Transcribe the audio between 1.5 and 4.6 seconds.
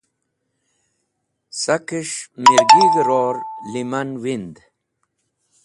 Sakes̃h mirgig̃h-ror liman wind.